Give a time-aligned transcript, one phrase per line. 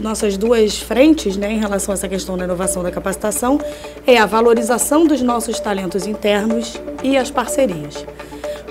[0.00, 3.60] nossas duas frentes né, em relação a essa questão da inovação da capacitação
[4.06, 8.04] é a valorização dos nossos talentos internos e as parcerias.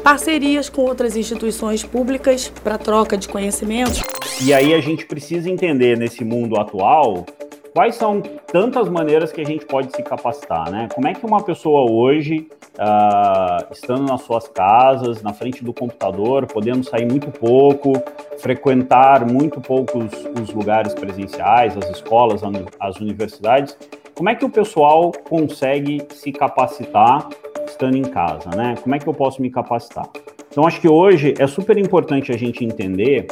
[0.03, 4.01] Parcerias com outras instituições públicas para troca de conhecimentos.
[4.41, 7.25] E aí a gente precisa entender nesse mundo atual
[7.73, 10.87] quais são tantas maneiras que a gente pode se capacitar, né?
[10.93, 16.45] Como é que uma pessoa hoje, uh, estando nas suas casas, na frente do computador,
[16.45, 17.93] podendo sair muito pouco,
[18.37, 22.41] frequentar muito poucos os lugares presenciais, as escolas,
[22.79, 23.75] as universidades,
[24.15, 27.27] como é que o pessoal consegue se capacitar
[27.65, 28.75] estando em casa, né?
[28.83, 30.07] Como é que eu posso me capacitar?
[30.51, 33.25] Então, acho que hoje é super importante a gente entender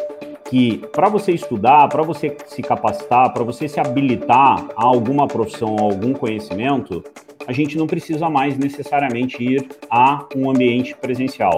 [0.52, 5.78] que para você estudar, para você se capacitar, para você se habilitar a alguma profissão,
[5.80, 7.02] a algum conhecimento,
[7.48, 11.56] a gente não precisa mais necessariamente ir a um ambiente presencial.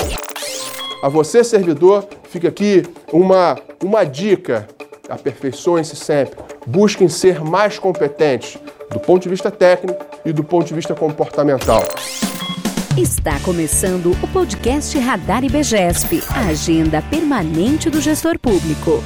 [1.01, 4.67] A você, servidor, fica aqui uma, uma dica.
[5.09, 6.37] Aperfeiçoem-se sempre.
[6.67, 8.59] Busquem ser mais competentes
[8.91, 11.81] do ponto de vista técnico e do ponto de vista comportamental.
[12.95, 19.03] Está começando o podcast Radar IBGESP, a agenda permanente do gestor público.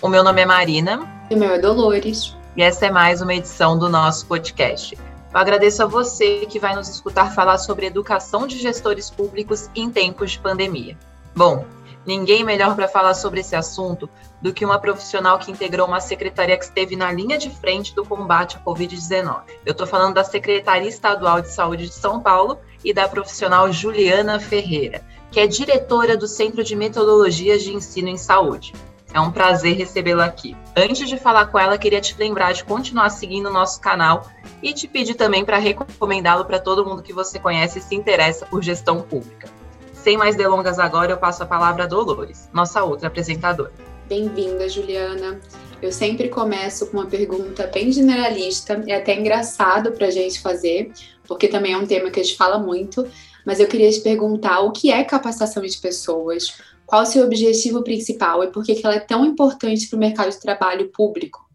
[0.00, 1.26] O meu nome é Marina.
[1.28, 2.36] E o meu é Dolores.
[2.56, 4.96] E essa é mais uma edição do nosso podcast.
[4.96, 9.90] Eu agradeço a você que vai nos escutar falar sobre educação de gestores públicos em
[9.90, 10.96] tempos de pandemia.
[11.34, 11.64] Bom,
[12.04, 14.08] Ninguém melhor para falar sobre esse assunto
[14.40, 18.04] do que uma profissional que integrou uma secretaria que esteve na linha de frente do
[18.04, 19.42] combate à Covid-19.
[19.64, 24.40] Eu estou falando da Secretaria Estadual de Saúde de São Paulo e da profissional Juliana
[24.40, 28.72] Ferreira, que é diretora do Centro de Metodologias de Ensino em Saúde.
[29.14, 30.56] É um prazer recebê-la aqui.
[30.74, 34.26] Antes de falar com ela, queria te lembrar de continuar seguindo o nosso canal
[34.62, 38.46] e te pedir também para recomendá-lo para todo mundo que você conhece e se interessa
[38.46, 39.61] por gestão pública.
[40.02, 43.72] Sem mais delongas agora, eu passo a palavra a Dolores, nossa outra apresentadora.
[44.08, 45.40] Bem-vinda, Juliana.
[45.80, 50.92] Eu sempre começo com uma pergunta bem generalista, é até engraçado para a gente fazer,
[51.24, 53.06] porque também é um tema que a gente fala muito,
[53.46, 57.84] mas eu queria te perguntar o que é capacitação de pessoas, qual o seu objetivo
[57.84, 61.48] principal e por que ela é tão importante para o mercado de trabalho público?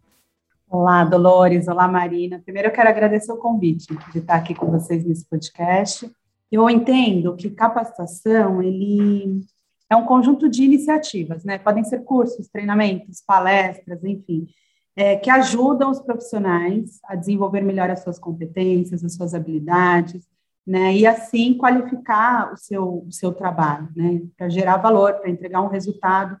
[0.70, 1.68] Olá, Dolores.
[1.68, 2.40] Olá, Marina.
[2.42, 6.10] Primeiro, eu quero agradecer o convite de estar aqui com vocês nesse podcast
[6.50, 9.44] eu entendo que capacitação ele
[9.90, 11.58] é um conjunto de iniciativas, né?
[11.58, 14.46] Podem ser cursos, treinamentos, palestras, enfim,
[14.94, 20.26] é, que ajudam os profissionais a desenvolver melhor as suas competências, as suas habilidades,
[20.66, 20.94] né?
[20.94, 24.20] E assim qualificar o seu, o seu trabalho, né?
[24.36, 26.38] Para gerar valor, para entregar um resultado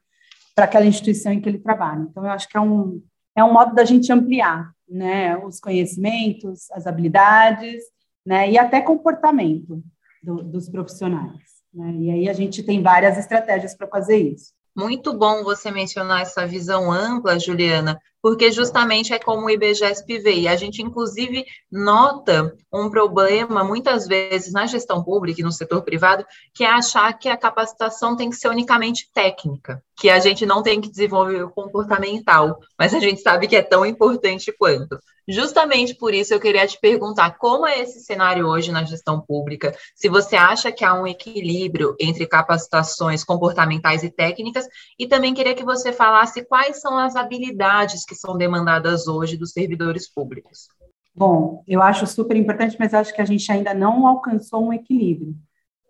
[0.54, 2.00] para aquela instituição em que ele trabalha.
[2.02, 3.02] Então, eu acho que é um,
[3.34, 5.36] é um modo da gente ampliar, né?
[5.38, 7.82] Os conhecimentos, as habilidades,
[8.26, 8.50] né?
[8.50, 9.82] E até comportamento,
[10.22, 11.58] do, dos profissionais.
[11.72, 11.94] Né?
[12.00, 14.52] E aí a gente tem várias estratégias para fazer isso.
[14.76, 20.34] Muito bom você mencionar essa visão ampla, Juliana, porque justamente é como o IBGESP vê.
[20.40, 25.82] E a gente, inclusive, nota um problema, muitas vezes, na gestão pública e no setor
[25.82, 26.24] privado,
[26.54, 30.62] que é achar que a capacitação tem que ser unicamente técnica, que a gente não
[30.62, 34.96] tem que desenvolver o comportamental, mas a gente sabe que é tão importante quanto.
[35.28, 39.74] Justamente por isso eu queria te perguntar como é esse cenário hoje na gestão pública,
[39.96, 44.66] se você acha que há um equilíbrio entre capacitações comportamentais e técnicas,
[44.98, 49.50] e também queria que você falasse quais são as habilidades que são demandadas hoje dos
[49.50, 50.68] servidores públicos.
[51.14, 55.34] Bom, eu acho super importante, mas acho que a gente ainda não alcançou um equilíbrio,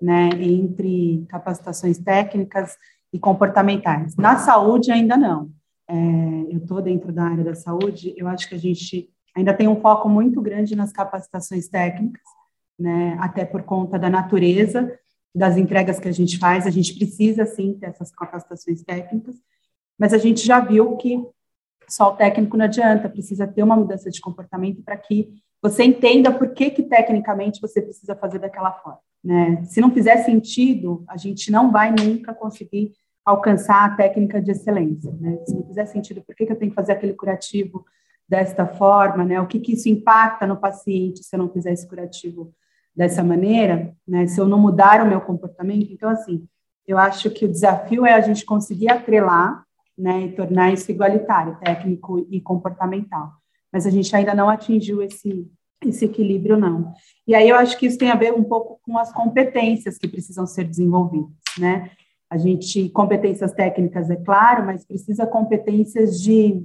[0.00, 2.74] né, entre capacitações técnicas
[3.12, 4.16] e comportamentais.
[4.16, 5.50] Na saúde ainda não.
[5.88, 5.94] É,
[6.50, 9.80] eu estou dentro da área da saúde, eu acho que a gente ainda tem um
[9.80, 12.22] foco muito grande nas capacitações técnicas,
[12.78, 14.98] né, até por conta da natureza
[15.34, 19.36] das entregas que a gente faz, a gente precisa sim ter essas capacitações técnicas,
[19.98, 21.24] mas a gente já viu que
[21.88, 26.32] só o técnico não adianta, precisa ter uma mudança de comportamento para que você entenda
[26.32, 29.00] por que, que tecnicamente você precisa fazer daquela forma.
[29.22, 29.64] Né?
[29.64, 32.92] Se não fizer sentido, a gente não vai nunca conseguir
[33.24, 35.12] alcançar a técnica de excelência.
[35.20, 35.38] Né?
[35.44, 37.84] Se não fizer sentido, por que, que eu tenho que fazer aquele curativo
[38.28, 39.24] desta forma?
[39.24, 39.40] Né?
[39.40, 42.54] O que, que isso impacta no paciente se eu não fizer esse curativo
[42.94, 43.94] dessa maneira?
[44.06, 44.26] Né?
[44.26, 45.92] Se eu não mudar o meu comportamento?
[45.92, 46.46] Então, assim,
[46.86, 49.62] eu acho que o desafio é a gente conseguir atrelar
[49.96, 53.32] né, e tornar isso igualitário, técnico e comportamental.
[53.72, 55.46] Mas a gente ainda não atingiu esse,
[55.84, 56.92] esse equilíbrio, não.
[57.26, 60.08] E aí eu acho que isso tem a ver um pouco com as competências que
[60.08, 61.90] precisam ser desenvolvidas, né?
[62.30, 66.62] A gente, competências técnicas, é claro, mas precisa competências de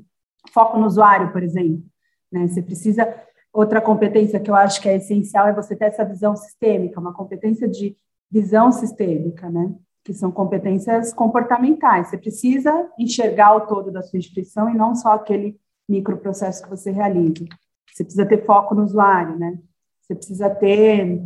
[0.51, 1.83] foco no usuário, por exemplo.
[2.31, 2.47] Né?
[2.47, 3.15] Você precisa.
[3.53, 7.13] Outra competência que eu acho que é essencial é você ter essa visão sistêmica, uma
[7.13, 7.95] competência de
[8.31, 9.73] visão sistêmica, né?
[10.03, 12.09] que são competências comportamentais.
[12.09, 15.57] Você precisa enxergar o todo da sua instituição e não só aquele
[15.87, 17.45] microprocesso que você realiza.
[17.91, 19.59] Você precisa ter foco no usuário, né?
[20.01, 21.21] Você precisa ter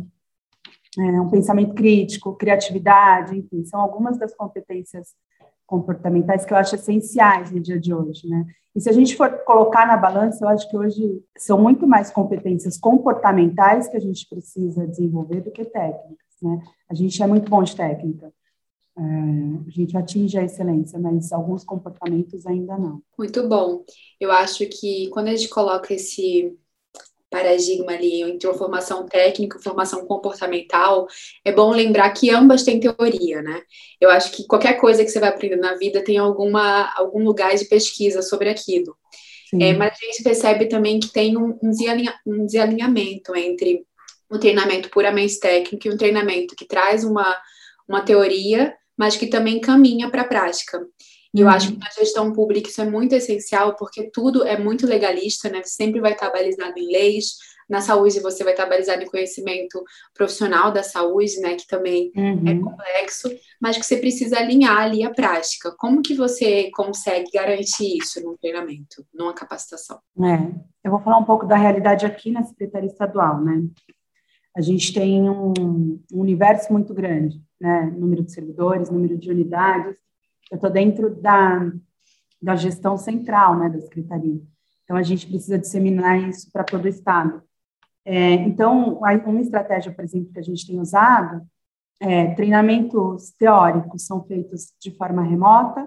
[0.98, 5.14] é, um pensamento crítico, criatividade, enfim, são algumas das competências
[5.66, 8.46] comportamentais que eu acho essenciais no dia de hoje, né?
[8.74, 12.10] E se a gente for colocar na balança, eu acho que hoje são muito mais
[12.10, 16.62] competências comportamentais que a gente precisa desenvolver do que técnicas, né?
[16.88, 18.32] A gente é muito bom de técnica,
[18.98, 23.00] a gente atinge a excelência, mas alguns comportamentos ainda não.
[23.16, 23.84] Muito bom.
[24.20, 26.56] Eu acho que quando a gente coloca esse
[27.30, 31.06] paradigma ali entre formação técnica e formação comportamental,
[31.44, 33.62] é bom lembrar que ambas têm teoria, né?
[34.00, 37.54] Eu acho que qualquer coisa que você vai aprender na vida tem alguma, algum lugar
[37.54, 38.96] de pesquisa sobre aquilo.
[39.60, 43.86] É, mas a gente percebe também que tem um, um desalinhamento entre
[44.28, 47.34] o treinamento puramente técnico e um treinamento que traz uma,
[47.88, 50.84] uma teoria, mas que também caminha para a prática.
[51.32, 51.52] E eu uhum.
[51.52, 55.62] acho que na gestão pública isso é muito essencial, porque tudo é muito legalista, né?
[55.64, 57.36] Sempre vai estar balizado em leis.
[57.68, 59.84] Na saúde, você vai estar balizado em conhecimento
[60.14, 61.54] profissional da saúde, né?
[61.54, 62.48] Que também é uhum.
[62.48, 63.30] é complexo,
[63.60, 65.74] mas que você precisa alinhar ali a prática.
[65.78, 69.98] Como que você consegue garantir isso num treinamento, numa capacitação?
[70.18, 73.62] É, eu vou falar um pouco da realidade aqui na Secretaria Estadual, né?
[74.56, 75.52] A gente tem um,
[76.10, 77.92] um universo muito grande, né?
[77.96, 79.96] Número de servidores, número de unidades,
[80.50, 81.70] eu estou dentro da,
[82.40, 84.40] da gestão central né, da secretaria.
[84.84, 87.42] Então, a gente precisa disseminar isso para todo o Estado.
[88.04, 91.46] É, então, uma estratégia, por exemplo, que a gente tem usado
[92.00, 95.86] é treinamentos teóricos são feitos de forma remota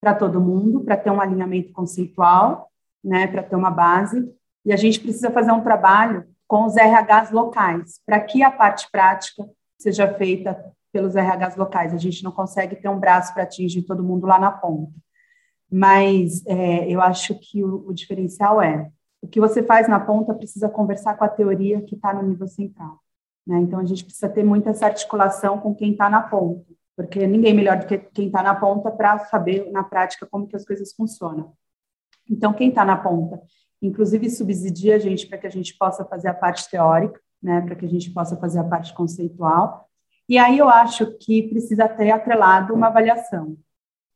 [0.00, 2.70] para todo mundo, para ter um alinhamento conceitual,
[3.02, 4.32] né, para ter uma base,
[4.64, 8.88] e a gente precisa fazer um trabalho com os RHs locais, para que a parte
[8.90, 9.44] prática
[9.78, 11.92] seja feita pelos RHs locais.
[11.92, 14.92] A gente não consegue ter um braço para atingir todo mundo lá na ponta.
[15.70, 18.90] Mas é, eu acho que o, o, diferencial é
[19.20, 22.46] o que você faz na ponta precisa conversar com a teoria que está no nível
[22.46, 23.00] central.
[23.46, 23.58] Né?
[23.58, 26.64] Então a gente precisa ter muita essa articulação com quem está na ponta,
[26.96, 30.56] porque ninguém melhor do que quem está na ponta para saber na prática como que
[30.56, 31.52] as coisas funcionam.
[32.30, 33.40] Então quem está na ponta,
[33.82, 37.60] inclusive subsidia a gente para que a gente possa fazer a parte teórica, né?
[37.60, 39.87] Para que a gente possa fazer a parte conceitual
[40.28, 43.56] e aí eu acho que precisa ter atrelado uma avaliação.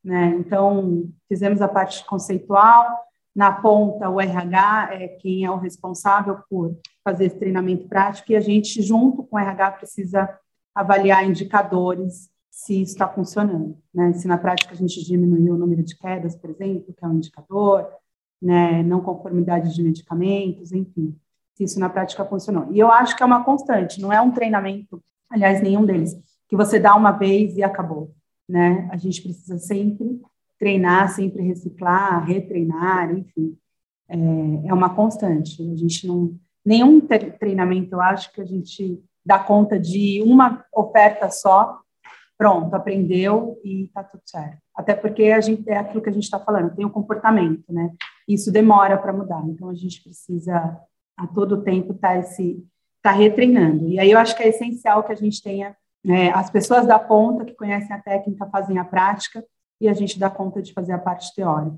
[0.05, 0.35] Né?
[0.39, 2.87] Então, fizemos a parte conceitual,
[3.35, 8.37] na ponta o RH é quem é o responsável por fazer esse treinamento prático e
[8.37, 10.39] a gente, junto com o RH, precisa
[10.75, 13.79] avaliar indicadores se isso está funcionando.
[13.95, 14.13] Né?
[14.13, 17.15] Se na prática a gente diminuiu o número de quedas, por exemplo, que é um
[17.15, 17.89] indicador,
[18.41, 18.83] né?
[18.83, 21.17] não conformidade de medicamentos, enfim,
[21.55, 22.71] se isso na prática funcionou.
[22.71, 26.15] E eu acho que é uma constante, não é um treinamento aliás, nenhum deles,
[26.49, 28.15] que você dá uma vez e acabou,
[28.49, 28.89] né?
[28.93, 30.21] A gente precisa sempre
[30.59, 33.57] treinar, sempre reciclar, retreinar, enfim,
[34.09, 34.17] é,
[34.69, 35.63] é uma constante.
[35.73, 41.31] A gente não, nenhum treinamento, eu acho que a gente dá conta de uma oferta
[41.31, 41.81] só,
[42.37, 44.59] pronto, aprendeu e tá tudo certo.
[44.75, 47.93] Até porque a gente é aquilo que a gente está falando, tem o comportamento, né?
[48.29, 50.79] Isso demora para mudar, então a gente precisa
[51.17, 52.65] a todo tempo estar tá esse
[53.03, 53.89] está retreinando.
[53.89, 55.77] E aí eu acho que é essencial que a gente tenha
[56.07, 59.45] é, as pessoas da ponta que conhecem a técnica, fazem a prática,
[59.81, 61.77] e a gente dá conta de fazer a parte teórica.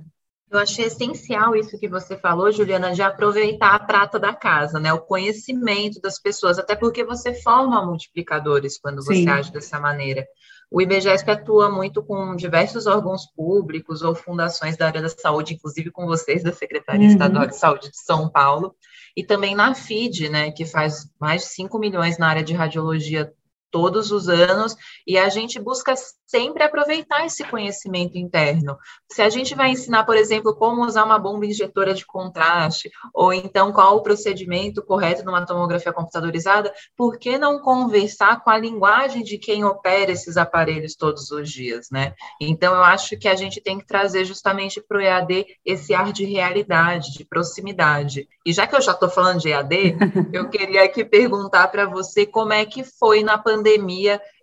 [0.51, 4.93] Eu achei essencial isso que você falou, Juliana, de aproveitar a prata da casa, né?
[4.93, 9.29] O conhecimento das pessoas, até porque você forma multiplicadores quando você Sim.
[9.29, 10.25] age dessa maneira.
[10.71, 15.91] O IBGESP atua muito com diversos órgãos públicos ou fundações da área da saúde, inclusive
[15.91, 17.13] com vocês da Secretaria uhum.
[17.13, 18.75] Estadual de Saúde de São Paulo,
[19.17, 23.33] e também na FID, né, que faz mais de 5 milhões na área de radiologia
[23.75, 25.97] todos os anos, e a gente busca
[26.29, 28.79] sempre aproveitar esse conhecimento interno.
[29.11, 33.33] Se a gente vai ensinar, por exemplo, como usar uma bomba injetora de contraste, ou
[33.33, 39.25] então qual o procedimento correto numa tomografia computadorizada, por que não conversar com a linguagem
[39.25, 42.15] de quem opera esses aparelhos todos os dias, né?
[42.41, 46.13] Então, eu acho que a gente tem que trazer justamente para o EAD esse ar
[46.13, 48.29] de realidade, de proximidade.
[48.47, 49.97] E já que eu já estou falando de EAD,
[50.33, 53.64] eu queria aqui perguntar para você como é que foi na pandemia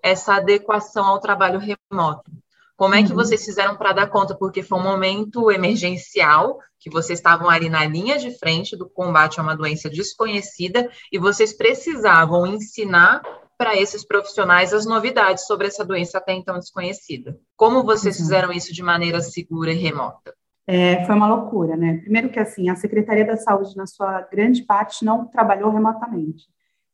[0.04, 2.32] essa adequação ao trabalho remoto.
[2.76, 3.16] Como é que uhum.
[3.16, 4.36] vocês fizeram para dar conta?
[4.36, 9.40] Porque foi um momento emergencial, que vocês estavam ali na linha de frente do combate
[9.40, 13.22] a uma doença desconhecida e vocês precisavam ensinar
[13.56, 17.38] para esses profissionais as novidades sobre essa doença até então desconhecida.
[17.56, 18.24] Como vocês uhum.
[18.24, 20.34] fizeram isso de maneira segura e remota?
[20.66, 21.98] É, foi uma loucura, né?
[21.98, 26.46] Primeiro que assim, a Secretaria da Saúde, na sua grande parte, não trabalhou remotamente,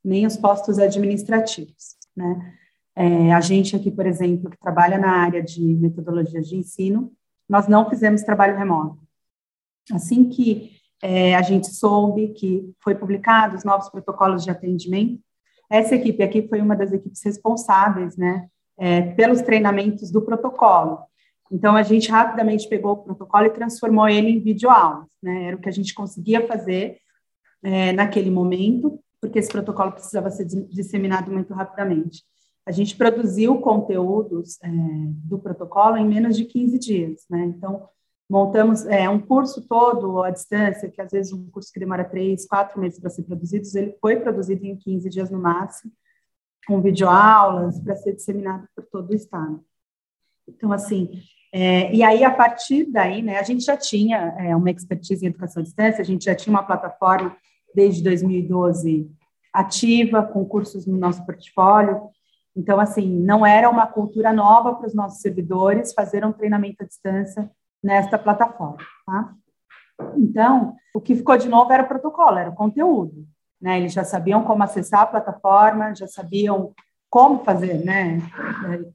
[0.04, 2.54] nem os postos administrativos, né?
[2.96, 7.14] É, a gente aqui, por exemplo, que trabalha na área de metodologias de ensino,
[7.48, 8.98] nós não fizemos trabalho remoto.
[9.94, 10.72] Assim que
[11.02, 15.22] é, a gente soube que foi publicado os novos protocolos de atendimento,
[15.70, 18.48] essa equipe aqui foi uma das equipes responsáveis, né,
[18.78, 21.00] é, pelos treinamentos do protocolo.
[21.52, 25.60] Então, a gente rapidamente pegou o protocolo e transformou ele em videoaulas, né, era o
[25.60, 26.98] que a gente conseguia fazer
[27.64, 32.24] é, naquele momento, porque esse protocolo precisava ser disseminado muito rapidamente.
[32.66, 34.70] A gente produziu conteúdos é,
[35.24, 37.46] do protocolo em menos de 15 dias, né?
[37.46, 37.88] Então,
[38.30, 42.46] montamos é, um curso todo à distância, que às vezes um curso que demora três,
[42.46, 45.92] quatro meses para ser produzido, ele foi produzido em 15 dias no máximo,
[46.68, 49.64] com videoaulas, para ser disseminado por todo o estado.
[50.48, 51.22] Então, assim,
[51.54, 55.30] é, e aí, a partir daí, né, a gente já tinha é, uma expertise em
[55.30, 57.36] educação à distância, a gente já tinha uma plataforma
[57.78, 59.08] desde 2012
[59.54, 62.10] ativa, com cursos no nosso portfólio.
[62.56, 66.88] Então, assim, não era uma cultura nova para os nossos servidores fazer um treinamento à
[66.88, 67.48] distância
[67.84, 69.32] nesta plataforma, tá?
[70.18, 73.28] Então, o que ficou de novo era o protocolo, era o conteúdo,
[73.62, 73.78] né?
[73.78, 76.74] Eles já sabiam como acessar a plataforma, já sabiam
[77.12, 78.18] como fazer, né?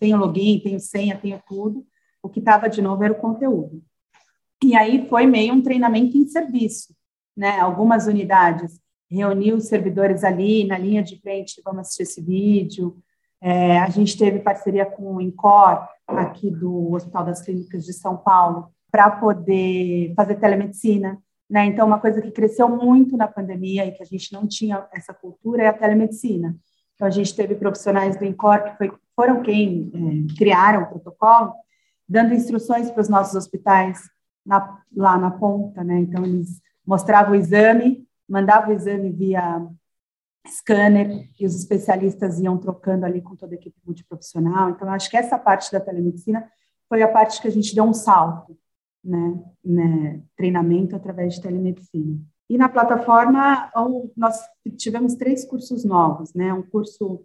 [0.01, 1.87] Tem o login, tem o senha, tem tudo.
[2.21, 3.81] O que estava de novo era o conteúdo.
[4.65, 6.93] E aí foi meio um treinamento em serviço,
[7.37, 7.59] né?
[7.61, 12.97] Algumas unidades reuniu os servidores ali na linha de frente, vamos assistir esse vídeo.
[13.41, 18.17] É, a gente teve parceria com o INCOR, aqui do Hospital das Clínicas de São
[18.17, 21.19] Paulo, para poder fazer telemedicina.
[21.49, 21.67] Né?
[21.67, 25.13] Então, uma coisa que cresceu muito na pandemia e que a gente não tinha essa
[25.13, 26.57] cultura é a telemedicina.
[26.95, 31.53] Então, a gente teve profissionais do INCOR que foi, foram quem é, criaram o protocolo,
[32.09, 34.01] dando instruções para os nossos hospitais
[34.47, 35.85] na, lá na ponta.
[35.85, 35.99] Né?
[35.99, 39.67] Então, eles mostravam o exame, mandavam o exame via
[40.49, 44.71] scanner e os especialistas iam trocando ali com toda a equipe multiprofissional.
[44.71, 46.49] Então, acho que essa parte da telemedicina
[46.89, 48.57] foi a parte que a gente deu um salto,
[49.05, 52.19] né, né treinamento através de telemedicina.
[52.49, 53.71] E na plataforma,
[54.17, 54.39] nós
[54.77, 57.25] tivemos três cursos novos, né, um curso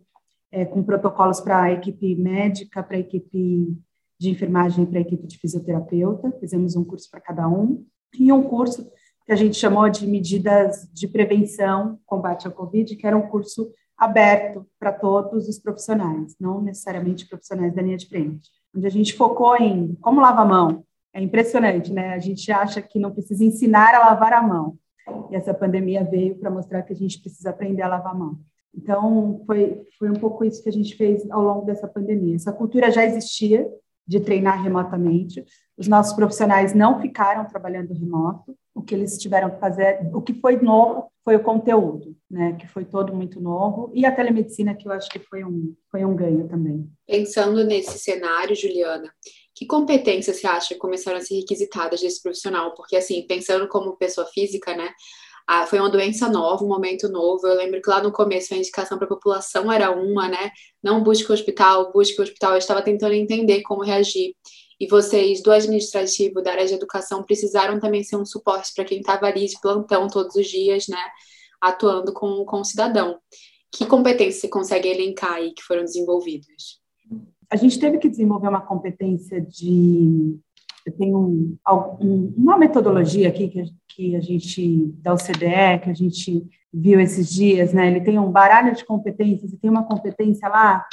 [0.52, 3.78] é, com protocolos para a equipe médica, para a equipe
[4.20, 7.86] de enfermagem e para a equipe de fisioterapeuta, fizemos um curso para cada um,
[8.18, 8.90] e um curso
[9.28, 13.70] que a gente chamou de medidas de prevenção, combate ao Covid, que era um curso
[13.98, 19.14] aberto para todos os profissionais, não necessariamente profissionais da linha de frente, onde a gente
[19.14, 20.86] focou em como lavar a mão.
[21.14, 22.14] É impressionante, né?
[22.14, 24.78] A gente acha que não precisa ensinar a lavar a mão.
[25.30, 28.40] E essa pandemia veio para mostrar que a gente precisa aprender a lavar a mão.
[28.74, 32.36] Então, foi, foi um pouco isso que a gente fez ao longo dessa pandemia.
[32.36, 33.68] Essa cultura já existia
[34.08, 35.44] de treinar remotamente.
[35.78, 40.34] Os nossos profissionais não ficaram trabalhando remoto, o que eles tiveram que fazer, o que
[40.34, 44.88] foi novo foi o conteúdo, né, que foi todo muito novo, e a telemedicina, que
[44.88, 46.90] eu acho que foi um, foi um ganho também.
[47.06, 49.12] Pensando nesse cenário, Juliana,
[49.54, 52.74] que competências você acha que começaram a ser requisitadas desse profissional?
[52.76, 54.90] Porque, assim, pensando como pessoa física, né,
[55.48, 57.48] ah, foi uma doença nova, um momento novo.
[57.48, 60.52] Eu lembro que lá no começo a indicação para a população era uma, né?
[60.84, 62.52] Não busque o hospital, busque o hospital.
[62.52, 64.36] Eu estava tentando entender como reagir
[64.80, 69.00] e vocês do administrativo, da área de educação, precisaram também ser um suporte para quem
[69.00, 71.02] estava ali de plantão todos os dias, né,
[71.60, 73.20] atuando com, com o cidadão.
[73.72, 76.80] Que competências você consegue elencar aí que foram desenvolvidas?
[77.50, 80.38] A gente teve que desenvolver uma competência de.
[80.88, 81.58] Eu tenho um,
[82.00, 87.30] um, uma metodologia aqui que, que a gente, da OCDE, que a gente viu esses
[87.30, 87.88] dias, né?
[87.88, 90.86] Ele tem um baralho de competências e tem uma competência lá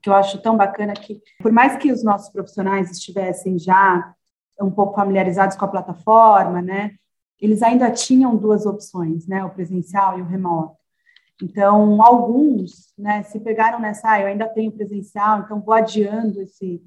[0.00, 4.14] que eu acho tão bacana que, por mais que os nossos profissionais estivessem já
[4.60, 6.92] um pouco familiarizados com a plataforma, né,
[7.40, 10.76] eles ainda tinham duas opções, né, o presencial e o remoto.
[11.42, 16.80] Então, alguns, né, se pegaram nessa, ah, eu ainda tenho presencial, então vou adiando esse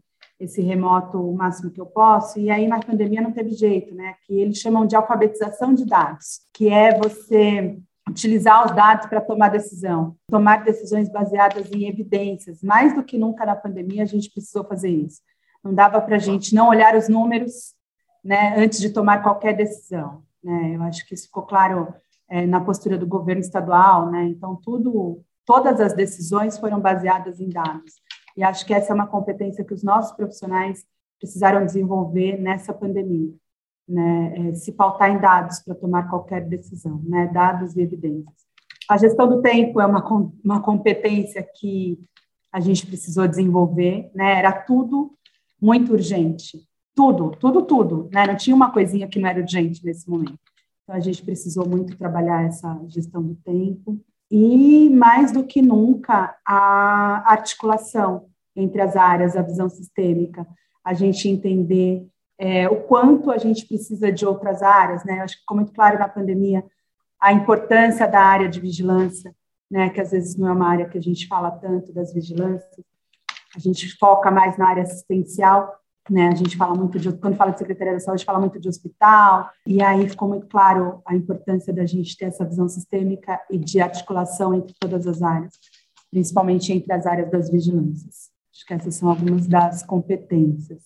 [0.43, 4.15] esse remoto o máximo que eu posso, e aí na pandemia não teve jeito, né,
[4.25, 7.77] que eles chamam de alfabetização de dados, que é você
[8.09, 12.61] utilizar os dados para tomar decisão, tomar decisões baseadas em evidências.
[12.61, 15.21] Mais do que nunca na pandemia, a gente precisou fazer isso.
[15.63, 17.73] Não dava para a gente não olhar os números
[18.23, 20.21] né, antes de tomar qualquer decisão.
[20.43, 20.75] Né?
[20.75, 21.93] Eu acho que isso ficou claro
[22.29, 24.11] é, na postura do governo estadual.
[24.11, 24.25] Né?
[24.25, 27.93] Então, tudo, todas as decisões foram baseadas em dados.
[28.35, 30.85] E acho que essa é uma competência que os nossos profissionais
[31.19, 33.33] precisaram desenvolver nessa pandemia
[33.87, 38.43] né, é, se pautar em dados para tomar qualquer decisão, né, dados e evidências.
[38.89, 40.03] A gestão do tempo é uma,
[40.43, 41.99] uma competência que
[42.51, 45.17] a gente precisou desenvolver, né, era tudo
[45.61, 46.59] muito urgente,
[46.95, 50.39] tudo, tudo, tudo, né, não tinha uma coisinha que não era urgente nesse momento.
[50.83, 53.99] Então, a gente precisou muito trabalhar essa gestão do tempo
[54.35, 58.25] e, mais do que nunca, a articulação
[58.55, 60.47] entre as áreas, a visão sistêmica,
[60.83, 62.07] a gente entender
[62.39, 65.21] é, o quanto a gente precisa de outras áreas, né?
[65.21, 66.65] Acho que ficou muito claro na pandemia
[67.21, 69.35] a importância da área de vigilância,
[69.69, 69.91] né?
[69.91, 72.83] Que às vezes não é uma área que a gente fala tanto das vigilâncias,
[73.55, 75.71] a gente foca mais na área assistencial,
[76.09, 76.27] né?
[76.27, 79.49] A gente fala muito de quando fala de Secretaria da Saúde, fala muito de hospital,
[79.65, 83.79] e aí ficou muito claro a importância da gente ter essa visão sistêmica e de
[83.79, 85.53] articulação entre todas as áreas,
[86.11, 88.32] principalmente entre as áreas das vigilâncias.
[88.53, 90.83] Acho que essas são algumas das competências.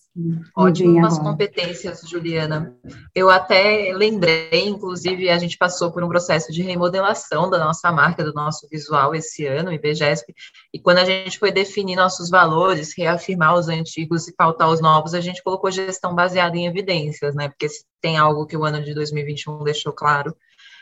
[0.55, 2.73] Ótimas competências, Juliana.
[3.13, 8.23] Eu até lembrei, inclusive, a gente passou por um processo de remodelação da nossa marca,
[8.23, 10.33] do nosso visual esse ano, IBGESP,
[10.73, 15.13] e quando a gente foi definir nossos valores, reafirmar os antigos e pautar os novos,
[15.13, 17.49] a gente colocou gestão baseada em evidências, né?
[17.49, 20.33] Porque se tem algo que o ano de 2021 deixou claro,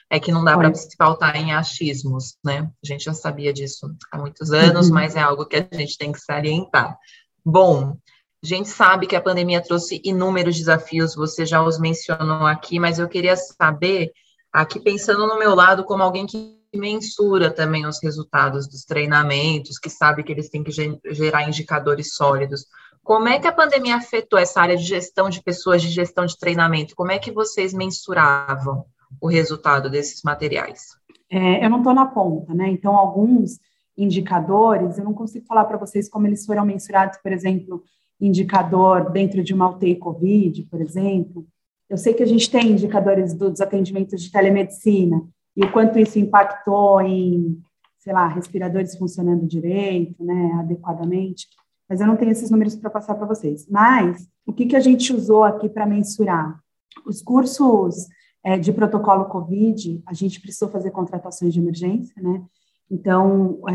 [0.10, 2.70] é que não dá para se pautar em achismos, né?
[2.84, 4.94] A gente já sabia disso há muitos anos, uhum.
[4.94, 6.98] mas é algo que a gente tem que salientar.
[7.44, 7.98] Bom,
[8.44, 13.00] a gente sabe que a pandemia trouxe inúmeros desafios, você já os mencionou aqui, mas
[13.00, 14.12] eu queria saber,
[14.54, 19.90] aqui pensando no meu lado, como alguém que mensura também os resultados dos treinamentos, que
[19.90, 22.66] sabe que eles têm que gerar indicadores sólidos.
[23.04, 26.38] Como é que a pandemia afetou essa área de gestão de pessoas, de gestão de
[26.38, 26.96] treinamento?
[26.96, 28.86] Como é que vocês mensuravam?
[29.22, 30.96] O resultado desses materiais?
[31.30, 32.70] É, eu não estou na ponta, né?
[32.70, 33.60] Então, alguns
[33.98, 37.84] indicadores, eu não consigo falar para vocês como eles foram mensurados, por exemplo,
[38.20, 41.46] indicador dentro de uma UTI COVID, por exemplo.
[41.90, 45.22] Eu sei que a gente tem indicadores dos atendimentos de telemedicina
[45.56, 47.62] e o quanto isso impactou em,
[48.00, 51.48] sei lá, respiradores funcionando direito, né, adequadamente,
[51.88, 53.68] mas eu não tenho esses números para passar para vocês.
[53.70, 56.60] Mas o que, que a gente usou aqui para mensurar?
[57.06, 58.08] Os cursos
[58.46, 62.44] é, de protocolo COVID, a gente precisou fazer contratações de emergência, né?
[62.92, 63.74] Então, é,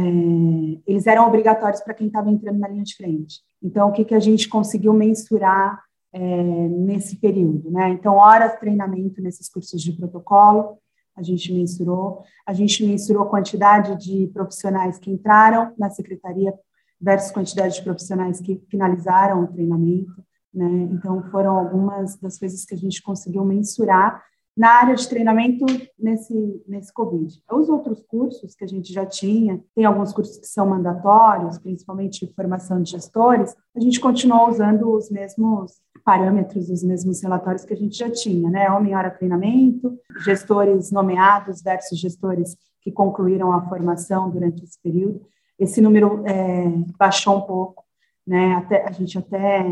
[0.86, 3.40] eles eram obrigatórios para quem estava entrando na linha de frente.
[3.60, 7.88] Então, o que, que a gente conseguiu mensurar é, nesse período, né?
[7.90, 10.78] Então, horas de treinamento nesses cursos de protocolo,
[11.16, 12.22] a gente mensurou.
[12.46, 16.54] A gente mensurou a quantidade de profissionais que entraram na secretaria
[17.00, 20.22] versus quantidade de profissionais que finalizaram o treinamento,
[20.54, 20.88] né?
[20.92, 25.64] Então, foram algumas das coisas que a gente conseguiu mensurar na área de treinamento
[25.98, 27.42] nesse, nesse Covid.
[27.50, 32.32] Os outros cursos que a gente já tinha, tem alguns cursos que são mandatórios, principalmente
[32.34, 37.76] formação de gestores, a gente continuou usando os mesmos parâmetros, os mesmos relatórios que a
[37.76, 38.70] gente já tinha, né?
[38.70, 45.22] Homem-hora treinamento, gestores nomeados versus gestores que concluíram a formação durante esse período.
[45.58, 47.84] Esse número é, baixou um pouco,
[48.26, 48.54] né?
[48.54, 49.64] Até, a gente até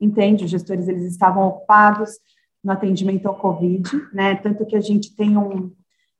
[0.00, 2.18] entende, os gestores eles estavam ocupados,
[2.64, 4.34] no atendimento ao Covid, né?
[4.36, 5.70] Tanto que a gente tem um,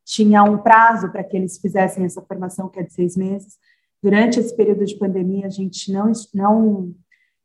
[0.04, 3.57] tinha um prazo para que eles fizessem essa formação, que é de seis meses.
[4.02, 6.94] Durante esse período de pandemia, a gente não, não,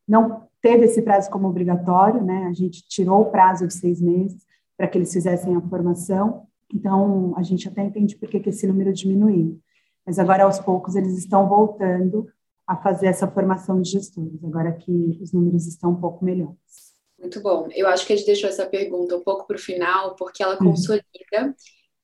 [0.05, 2.47] não teve esse prazo como obrigatório, né?
[2.47, 4.45] A gente tirou o prazo de seis meses
[4.77, 6.45] para que eles fizessem a formação.
[6.73, 9.59] Então, a gente até entende por que, que esse número diminuiu.
[10.05, 12.27] Mas agora, aos poucos, eles estão voltando
[12.67, 16.88] a fazer essa formação de gestores, agora que os números estão um pouco melhores.
[17.19, 17.67] Muito bom.
[17.75, 20.53] Eu acho que a gente deixou essa pergunta um pouco para o final, porque ela
[20.53, 20.71] uhum.
[20.71, 21.55] consolida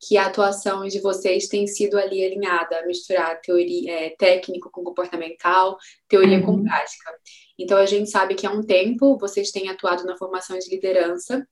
[0.02, 5.78] que a atuação de vocês tem sido ali alinhada, misturar teoria é, técnico com comportamental,
[6.08, 6.46] teoria uhum.
[6.46, 7.12] com prática.
[7.58, 11.46] Então a gente sabe que há um tempo vocês têm atuado na formação de liderança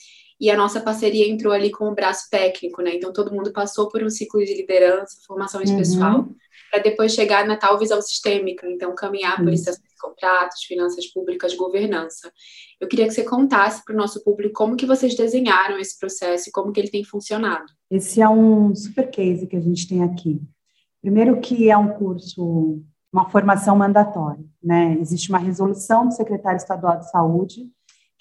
[0.43, 2.93] e a nossa parceria entrou ali com o braço técnico, né?
[2.93, 5.77] Então todo mundo passou por um ciclo de liderança, formação de uhum.
[5.77, 6.27] pessoal,
[6.69, 11.56] para depois chegar na tal visão sistêmica, então caminhar por licitações de contratos, finanças públicas,
[11.56, 12.29] governança.
[12.77, 16.49] Eu queria que você contasse para o nosso público como que vocês desenharam esse processo
[16.49, 17.71] e como que ele tem funcionado.
[17.89, 20.41] Esse é um super case que a gente tem aqui.
[21.01, 24.97] Primeiro que é um curso, uma formação mandatória, né?
[24.99, 27.71] Existe uma resolução do secretário estadual de saúde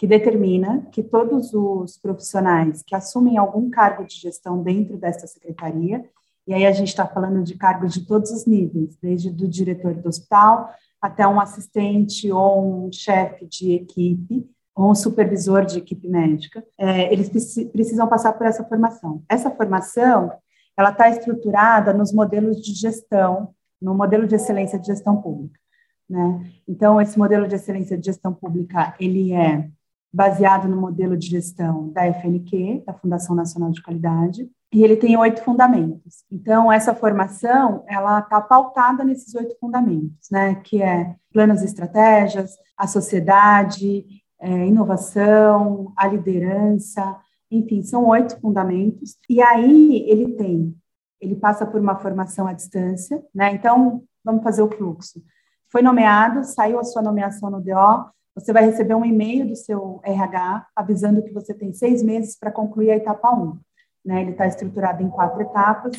[0.02, 6.04] que determina que todos os profissionais que assumem algum cargo de gestão dentro dessa secretaria,
[6.44, 9.94] e aí a gente está falando de cargos de todos os níveis, desde do diretor
[9.94, 10.68] do hospital
[11.00, 17.12] até um assistente ou um chefe de equipe, ou um supervisor de equipe médica, é,
[17.12, 17.28] eles
[17.70, 19.22] precisam passar por essa formação.
[19.28, 20.32] Essa formação,
[20.76, 25.60] ela está estruturada nos modelos de gestão, no modelo de excelência de gestão pública.
[26.10, 26.44] Né?
[26.66, 29.70] Então, esse modelo de excelência de gestão pública, ele é
[30.12, 35.16] baseado no modelo de gestão da FNQ, da Fundação Nacional de Qualidade, e ele tem
[35.16, 36.24] oito fundamentos.
[36.30, 42.56] Então, essa formação, ela está pautada nesses oito fundamentos, né, que é planos e estratégias,
[42.76, 44.04] a sociedade,
[44.40, 47.16] é, inovação, a liderança,
[47.50, 49.16] enfim, são oito fundamentos.
[49.28, 50.74] E aí ele tem,
[51.20, 55.22] ele passa por uma formação à distância, né, então, vamos fazer o fluxo
[55.72, 60.00] foi nomeado, saiu a sua nomeação no DO, você vai receber um e-mail do seu
[60.04, 63.58] RH avisando que você tem seis meses para concluir a etapa 1.
[64.04, 64.22] Né?
[64.22, 65.96] Ele está estruturado em quatro etapas.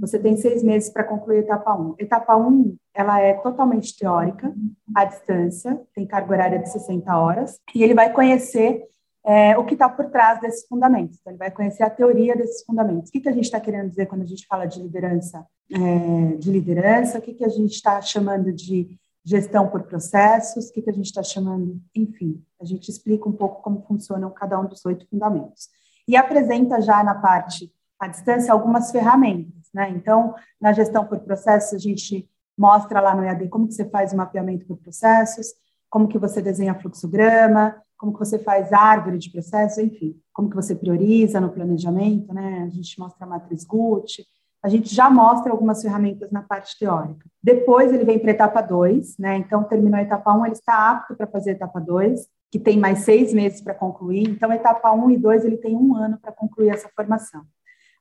[0.00, 1.96] Você tem seis meses para concluir a etapa 1.
[1.98, 4.52] Etapa 1, ela é totalmente teórica,
[4.94, 8.82] à distância, tem carga horária de 60 horas, e ele vai conhecer
[9.24, 11.18] é, o que está por trás desses fundamentos.
[11.20, 13.10] Então, ele vai conhecer a teoria desses fundamentos.
[13.10, 15.46] O que, que a gente está querendo dizer quando a gente fala de liderança?
[15.70, 20.72] É, de liderança, o que, que a gente está chamando de gestão por processos, o
[20.72, 24.60] que, que a gente está chamando, enfim, a gente explica um pouco como funcionam cada
[24.60, 25.68] um dos oito fundamentos.
[26.06, 29.90] E apresenta já na parte à distância algumas ferramentas, né?
[29.90, 34.12] Então, na gestão por processos, a gente mostra lá no EAD como que você faz
[34.12, 35.46] o mapeamento por processos,
[35.88, 40.56] como que você desenha fluxograma, como que você faz árvore de processo, enfim, como que
[40.56, 42.64] você prioriza no planejamento, né?
[42.64, 44.26] A gente mostra a matriz GUT,
[44.64, 47.28] a gente já mostra algumas ferramentas na parte teórica.
[47.42, 49.36] Depois ele vem para a etapa 2, né?
[49.36, 52.58] Então, terminou a etapa 1, um, ele está apto para fazer a etapa 2, que
[52.58, 54.26] tem mais seis meses para concluir.
[54.26, 57.42] Então, etapa 1 um e 2, ele tem um ano para concluir essa formação.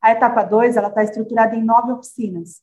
[0.01, 2.61] A etapa 2, ela está estruturada em nove oficinas.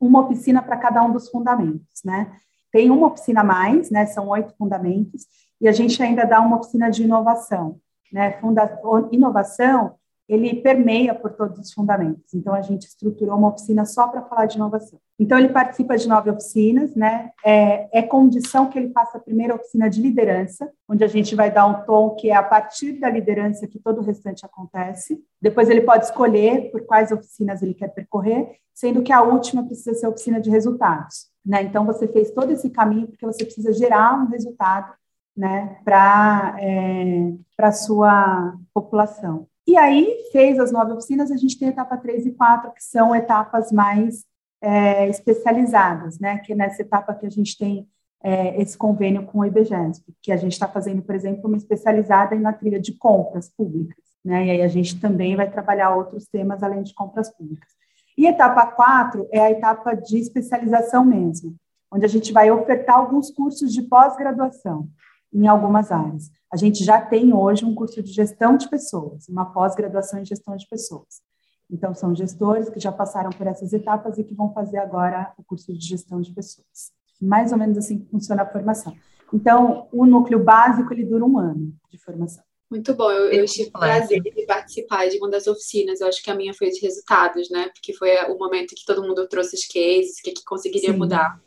[0.00, 2.32] Uma oficina para cada um dos fundamentos, né?
[2.72, 4.06] Tem uma oficina a mais, né?
[4.06, 5.26] São oito fundamentos,
[5.60, 7.78] e a gente ainda dá uma oficina de inovação.
[8.10, 8.32] Né?
[8.40, 8.80] Funda
[9.12, 9.94] inovação,
[10.28, 12.32] ele permeia por todos os fundamentos.
[12.32, 14.98] Então, a gente estruturou uma oficina só para falar de inovação.
[15.18, 17.30] Então, ele participa de nove oficinas, né?
[17.44, 21.50] É, é, condição que ele faça a primeira oficina de liderança, onde a gente vai
[21.50, 25.22] dar um tom que é a partir da liderança que todo o restante acontece.
[25.40, 29.94] Depois, ele pode escolher por quais oficinas ele quer percorrer, sendo que a última precisa
[29.94, 31.28] ser a oficina de resultados.
[31.44, 31.62] Né?
[31.62, 34.92] Então, você fez todo esse caminho porque você precisa gerar um resultado
[35.36, 39.46] né, para é, a sua população.
[39.66, 42.84] E aí, fez as nove oficinas, a gente tem a etapa 3 e 4, que
[42.84, 44.24] são etapas mais
[44.60, 47.88] é, especializadas, né, que é nessa etapa que a gente tem
[48.22, 52.34] é, esse convênio com o IBGESP, que a gente está fazendo, por exemplo, uma especializada
[52.36, 56.62] na trilha de compras públicas, né, e aí a gente também vai trabalhar outros temas
[56.62, 57.68] além de compras públicas.
[58.16, 61.54] E etapa 4 é a etapa de especialização mesmo,
[61.90, 64.88] onde a gente vai ofertar alguns cursos de pós-graduação
[65.34, 66.30] em algumas áreas.
[66.52, 70.56] A gente já tem hoje um curso de gestão de pessoas, uma pós-graduação em gestão
[70.56, 71.22] de pessoas.
[71.70, 75.42] Então, são gestores que já passaram por essas etapas e que vão fazer agora o
[75.42, 76.92] curso de gestão de pessoas.
[77.20, 78.94] Mais ou menos assim que funciona a formação.
[79.32, 82.44] Então, o núcleo básico, ele dura um ano de formação.
[82.70, 86.22] Muito bom, eu, eu tive o prazer de participar de uma das oficinas, eu acho
[86.22, 87.68] que a minha foi de resultados, né?
[87.68, 90.98] Porque foi o momento que todo mundo trouxe os cases, o que, que conseguiria Sim.
[90.98, 91.40] mudar.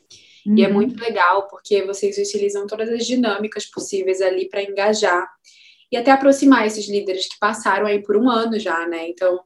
[0.47, 0.57] Uhum.
[0.57, 0.73] E é uhum.
[0.73, 5.27] muito legal porque vocês utilizam todas as dinâmicas possíveis ali para engajar
[5.91, 9.10] e até aproximar esses líderes que passaram aí por um ano já, né?
[9.10, 9.39] Então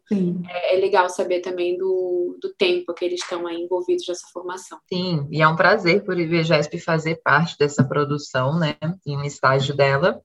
[0.50, 4.80] é, é, legal saber também do, do tempo que eles estão aí envolvidos nessa formação.
[4.92, 8.76] Sim, e é um prazer por IBGESP fazer parte dessa produção, né?
[9.06, 10.20] Em um estágio dela.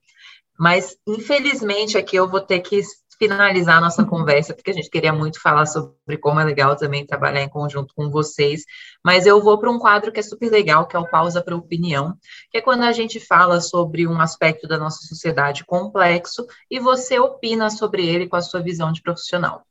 [0.59, 2.81] Mas, infelizmente, aqui eu vou ter que
[3.19, 7.05] finalizar a nossa conversa, porque a gente queria muito falar sobre como é legal também
[7.05, 8.63] trabalhar em conjunto com vocês,
[9.03, 11.55] mas eu vou para um quadro que é super legal, que é o Pausa para
[11.55, 12.15] Opinião,
[12.51, 17.19] que é quando a gente fala sobre um aspecto da nossa sociedade complexo e você
[17.19, 19.63] opina sobre ele com a sua visão de profissional.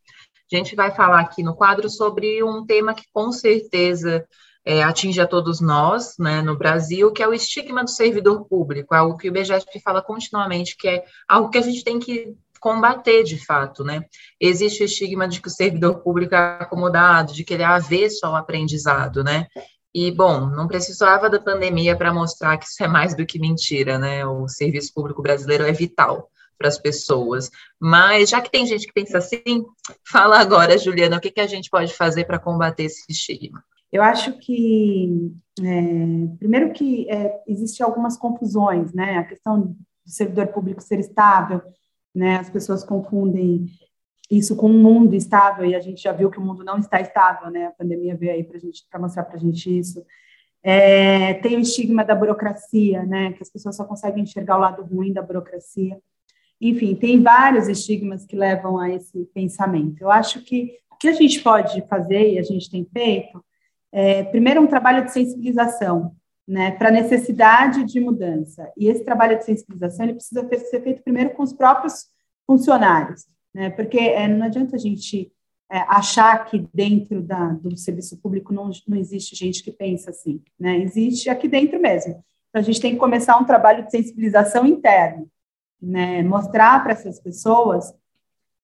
[0.52, 4.26] A gente vai falar aqui no quadro sobre um tema que com certeza
[4.64, 8.94] é, atinge a todos nós, né, no Brasil, que é o estigma do servidor público,
[8.94, 12.36] é algo que o IBGESP fala continuamente, que é algo que a gente tem que
[12.66, 14.02] combater de fato, né?
[14.40, 18.26] Existe o estigma de que o servidor público é acomodado, de que ele é avesso
[18.26, 19.46] ao aprendizado, né?
[19.94, 24.00] E, bom, não precisava da pandemia para mostrar que isso é mais do que mentira,
[24.00, 24.26] né?
[24.26, 27.52] O serviço público brasileiro é vital para as pessoas.
[27.78, 29.64] Mas, já que tem gente que pensa assim,
[30.04, 33.62] fala agora, Juliana, o que, que a gente pode fazer para combater esse estigma?
[33.92, 39.18] Eu acho que, é, primeiro que é, existe algumas confusões, né?
[39.18, 41.62] A questão do servidor público ser estável,
[42.16, 42.36] né?
[42.36, 43.66] As pessoas confundem
[44.30, 47.00] isso com um mundo estável e a gente já viu que o mundo não está
[47.00, 47.66] estável, né?
[47.66, 50.04] A pandemia veio aí para gente para mostrar para a gente isso.
[50.62, 53.32] É, tem o estigma da burocracia, né?
[53.32, 55.98] Que as pessoas só conseguem enxergar o lado ruim da burocracia.
[56.60, 60.00] Enfim, tem vários estigmas que levam a esse pensamento.
[60.00, 63.44] Eu acho que o que a gente pode fazer e a gente tem feito
[63.92, 66.14] é, primeiro, um trabalho de sensibilização,
[66.46, 68.70] né, para a necessidade de mudança.
[68.76, 72.06] E esse trabalho de sensibilização ele precisa ser feito primeiro com os próprios
[72.46, 75.32] funcionários, né, porque é, não adianta a gente
[75.70, 80.40] é, achar que dentro da, do serviço público não, não existe gente que pensa assim,
[80.58, 82.22] né, existe aqui dentro mesmo.
[82.48, 85.28] Então, a gente tem que começar um trabalho de sensibilização interno,
[85.82, 87.92] né, mostrar para essas pessoas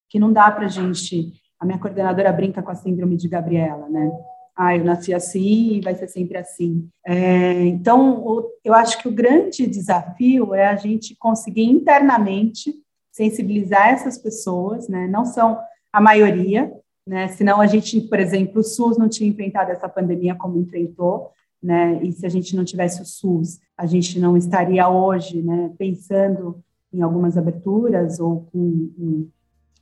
[0.08, 1.32] que não dá para a gente.
[1.58, 4.10] A minha coordenadora brinca com a síndrome de Gabriela, né?
[4.56, 6.88] Ah, eu nasci assim e vai ser sempre assim.
[7.06, 12.74] É, então, eu acho que o grande desafio é a gente conseguir internamente
[13.10, 15.06] sensibilizar essas pessoas, né?
[15.06, 15.58] Não são
[15.92, 16.72] a maioria,
[17.06, 17.28] né?
[17.28, 21.30] Senão a gente, por exemplo, o SUS não tinha enfrentado essa pandemia como enfrentou,
[21.62, 22.02] né?
[22.02, 25.72] E se a gente não tivesse o SUS, a gente não estaria hoje, né?
[25.78, 26.62] Pensando
[26.92, 29.28] em algumas aberturas ou com,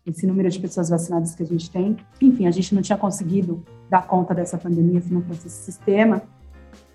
[0.06, 1.96] esse número de pessoas vacinadas que a gente tem.
[2.20, 6.22] Enfim, a gente não tinha conseguido dar conta dessa pandemia se não fosse esse sistema.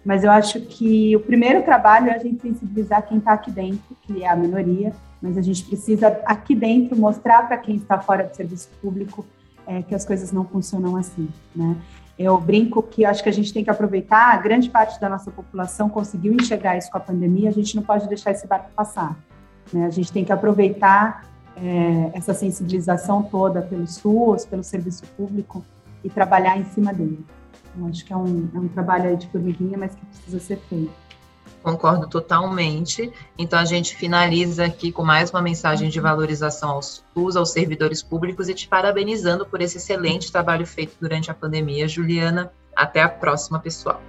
[0.03, 3.95] Mas eu acho que o primeiro trabalho é a gente sensibilizar quem está aqui dentro,
[4.03, 8.23] que é a minoria, mas a gente precisa aqui dentro mostrar para quem está fora
[8.23, 9.25] do serviço público
[9.65, 11.75] é, que as coisas não funcionam assim, né?
[12.17, 15.29] Eu brinco que acho que a gente tem que aproveitar, a grande parte da nossa
[15.31, 19.19] população conseguiu enxergar isso com a pandemia, a gente não pode deixar esse barco passar.
[19.73, 19.85] Né?
[19.85, 25.63] A gente tem que aproveitar é, essa sensibilização toda pelo SUS, pelo serviço público
[26.03, 27.25] e trabalhar em cima dele.
[27.77, 30.91] Eu acho que é um, é um trabalho de formiguinha, mas que precisa ser feito.
[31.61, 33.11] Concordo totalmente.
[33.37, 38.03] Então a gente finaliza aqui com mais uma mensagem de valorização ao SUS, aos servidores
[38.03, 41.87] públicos e te parabenizando por esse excelente trabalho feito durante a pandemia.
[41.87, 43.99] Juliana, até a próxima, pessoal.